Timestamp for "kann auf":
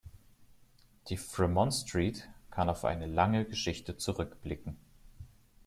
2.49-2.85